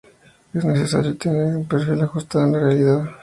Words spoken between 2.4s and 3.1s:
a la realidad.